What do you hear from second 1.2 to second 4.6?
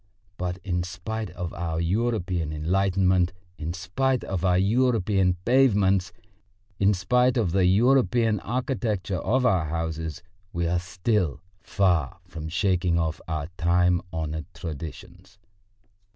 of our European enlightenment, in spite of our